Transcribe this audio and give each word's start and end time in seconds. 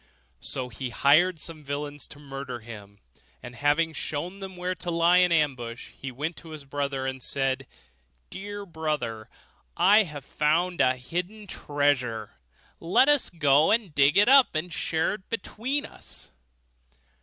So 0.39 0.69
he 0.69 0.89
hired 0.89 1.39
some 1.39 1.63
villains 1.63 2.07
to 2.07 2.17
murder 2.17 2.61
him; 2.61 2.97
and 3.43 3.53
having 3.55 3.93
shown 3.93 4.39
them 4.39 4.57
where 4.57 4.73
to 4.73 4.89
lie 4.89 5.17
in 5.17 5.31
ambush, 5.31 5.89
he 5.95 6.11
went 6.11 6.35
to 6.37 6.49
his 6.49 6.65
brother, 6.65 7.05
and 7.05 7.21
said, 7.21 7.67
'Dear 8.31 8.65
brother, 8.65 9.29
I 9.77 10.01
have 10.01 10.25
found 10.25 10.81
a 10.81 10.95
hidden 10.97 11.45
treasure; 11.45 12.31
let 12.79 13.09
us 13.09 13.29
go 13.29 13.69
and 13.69 13.93
dig 13.93 14.17
it 14.17 14.27
up, 14.27 14.55
and 14.55 14.73
share 14.73 15.13
it 15.13 15.29
between 15.29 15.85
us. 15.85 16.31